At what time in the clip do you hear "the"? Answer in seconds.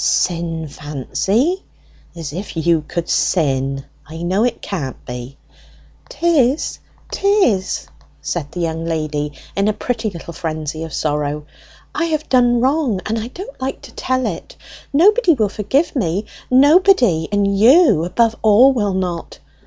8.51-8.61